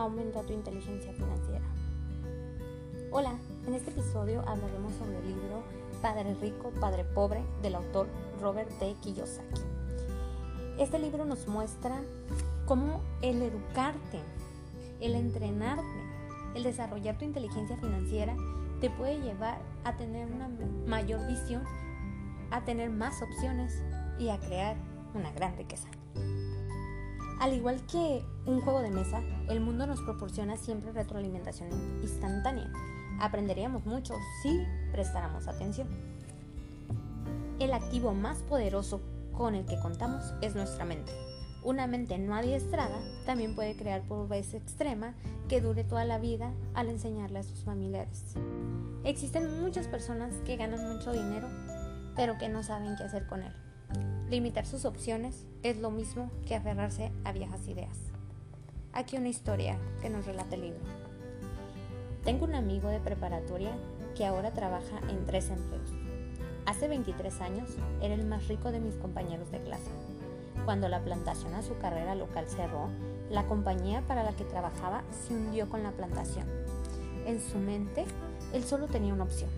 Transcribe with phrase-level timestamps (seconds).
[0.00, 1.64] Aumenta tu inteligencia financiera.
[3.12, 3.34] Hola,
[3.66, 5.62] en este episodio hablaremos sobre el libro
[6.00, 8.08] Padre Rico, Padre Pobre del autor
[8.40, 8.94] Robert T.
[9.02, 9.60] Kiyosaki.
[10.78, 12.00] Este libro nos muestra
[12.66, 14.20] cómo el educarte,
[15.00, 15.84] el entrenarte,
[16.54, 18.34] el desarrollar tu inteligencia financiera
[18.80, 20.48] te puede llevar a tener una
[20.86, 21.62] mayor visión,
[22.50, 23.82] a tener más opciones
[24.18, 24.76] y a crear
[25.14, 25.88] una gran riqueza.
[27.40, 31.70] Al igual que un juego de mesa, el mundo nos proporciona siempre retroalimentación
[32.02, 32.70] instantánea.
[33.18, 34.60] Aprenderíamos mucho si
[34.92, 35.88] prestáramos atención.
[37.58, 39.00] El activo más poderoso
[39.32, 41.12] con el que contamos es nuestra mente.
[41.64, 45.14] Una mente no adiestrada también puede crear pobreza extrema
[45.48, 48.34] que dure toda la vida al enseñarle a sus familiares.
[49.02, 51.48] Existen muchas personas que ganan mucho dinero,
[52.16, 53.69] pero que no saben qué hacer con él.
[54.30, 57.98] Limitar sus opciones es lo mismo que aferrarse a viejas ideas.
[58.92, 60.78] Aquí una historia que nos relata el libro.
[62.22, 63.72] Tengo un amigo de preparatoria
[64.14, 65.90] que ahora trabaja en tres empleos.
[66.64, 67.70] Hace 23 años
[68.00, 69.90] era el más rico de mis compañeros de clase.
[70.64, 72.88] Cuando la plantación azucarera local cerró,
[73.30, 76.46] la compañía para la que trabajaba se hundió con la plantación.
[77.26, 78.04] En su mente,
[78.52, 79.50] él solo tenía una opción,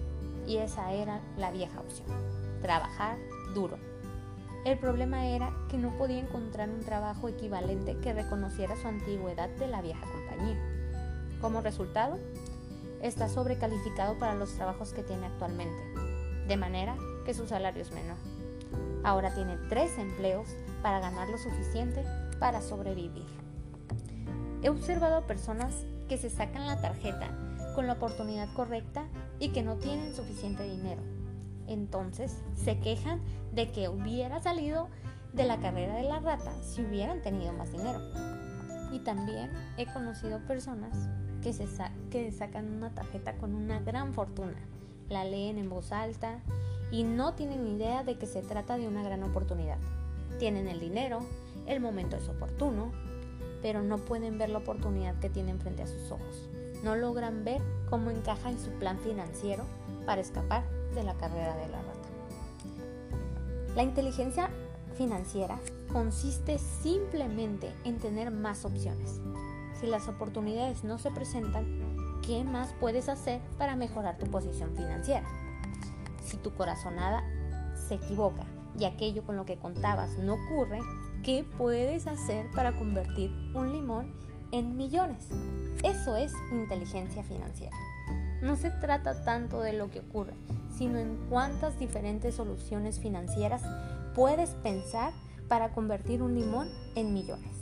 [0.46, 2.06] y esa era la vieja opción,
[2.62, 3.18] trabajar
[3.54, 3.91] duro
[4.64, 9.66] el problema era que no podía encontrar un trabajo equivalente que reconociera su antigüedad de
[9.66, 10.56] la vieja compañía.
[11.40, 12.18] Como resultado,
[13.00, 15.82] está sobrecalificado para los trabajos que tiene actualmente,
[16.46, 18.16] de manera que su salario es menor.
[19.02, 20.46] Ahora tiene tres empleos
[20.80, 22.04] para ganar lo suficiente
[22.38, 23.26] para sobrevivir.
[24.62, 25.74] He observado a personas
[26.08, 27.36] que se sacan la tarjeta
[27.74, 29.06] con la oportunidad correcta
[29.40, 31.02] y que no tienen suficiente dinero
[31.72, 33.20] entonces se quejan
[33.52, 34.88] de que hubiera salido
[35.32, 38.00] de la carrera de la rata si hubieran tenido más dinero.
[38.92, 41.08] Y también he conocido personas
[41.42, 41.66] que, se
[42.10, 44.58] que sacan una tarjeta con una gran fortuna,
[45.08, 46.40] la leen en voz alta
[46.90, 49.78] y no tienen idea de que se trata de una gran oportunidad.
[50.38, 51.20] Tienen el dinero,
[51.66, 52.92] el momento es oportuno,
[53.62, 56.48] pero no pueden ver la oportunidad que tienen frente a sus ojos.
[56.84, 59.64] No logran ver cómo encaja en su plan financiero
[60.04, 60.64] para escapar
[60.94, 62.08] de la carrera de la rata.
[63.74, 64.50] La inteligencia
[64.96, 65.58] financiera
[65.92, 69.20] consiste simplemente en tener más opciones.
[69.80, 75.26] Si las oportunidades no se presentan, ¿qué más puedes hacer para mejorar tu posición financiera?
[76.24, 77.24] Si tu corazonada
[77.88, 78.44] se equivoca
[78.78, 80.80] y aquello con lo que contabas no ocurre,
[81.22, 84.14] ¿qué puedes hacer para convertir un limón
[84.52, 85.28] en millones?
[85.82, 87.76] Eso es inteligencia financiera.
[88.40, 90.34] No se trata tanto de lo que ocurre,
[90.76, 93.62] sino en cuántas diferentes soluciones financieras
[94.14, 95.12] puedes pensar
[95.48, 97.54] para convertir un limón en millones.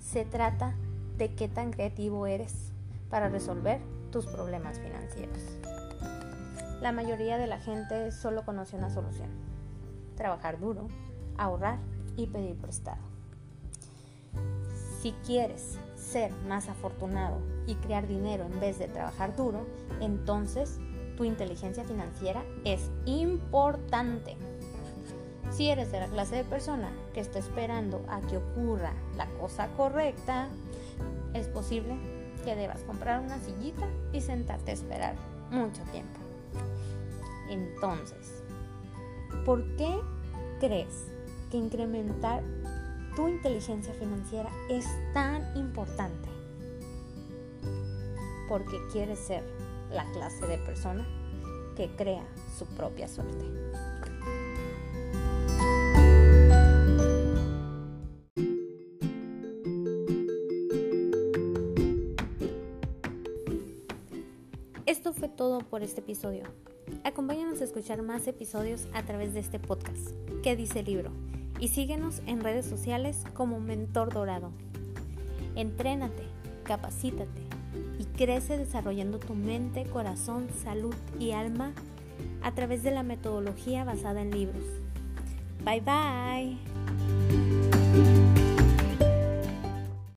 [0.00, 0.74] Se trata
[1.18, 2.72] de qué tan creativo eres
[3.10, 5.38] para resolver tus problemas financieros.
[6.80, 9.28] La mayoría de la gente solo conoce una solución.
[10.16, 10.88] Trabajar duro,
[11.36, 11.78] ahorrar
[12.16, 13.02] y pedir prestado.
[15.00, 19.66] Si quieres ser más afortunado y crear dinero en vez de trabajar duro,
[20.00, 20.78] entonces
[21.20, 24.38] tu inteligencia financiera es importante.
[25.50, 29.68] Si eres de la clase de persona que está esperando a que ocurra la cosa
[29.76, 30.48] correcta,
[31.34, 31.94] es posible
[32.42, 35.14] que debas comprar una sillita y sentarte a esperar
[35.50, 36.18] mucho tiempo.
[37.50, 38.42] Entonces,
[39.44, 40.00] ¿por qué
[40.58, 41.04] crees
[41.50, 42.42] que incrementar
[43.14, 46.30] tu inteligencia financiera es tan importante?
[48.48, 49.59] Porque quieres ser
[49.92, 51.06] la clase de persona
[51.76, 52.26] que crea
[52.58, 53.44] su propia suerte.
[64.86, 66.44] Esto fue todo por este episodio.
[67.04, 70.10] Acompáñanos a escuchar más episodios a través de este podcast,
[70.42, 71.12] ¿Qué dice el libro?
[71.60, 74.50] Y síguenos en redes sociales como Mentor Dorado.
[75.54, 76.24] Entrénate,
[76.64, 77.49] capacítate
[77.98, 81.72] y crece desarrollando tu mente, corazón, salud y alma
[82.42, 84.64] a través de la metodología basada en libros.
[85.64, 86.58] Bye bye.